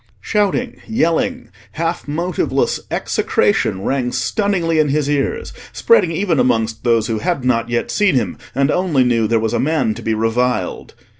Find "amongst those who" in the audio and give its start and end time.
6.39-7.19